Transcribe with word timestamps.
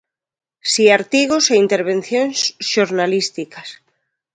Si 0.71 0.85
artigos 0.99 1.45
e 1.53 1.55
intervencións 1.65 2.37
xornalísticas. 2.71 3.69